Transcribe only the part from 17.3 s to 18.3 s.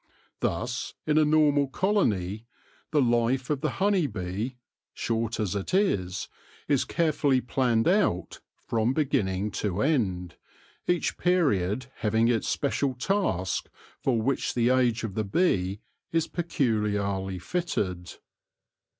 fitted.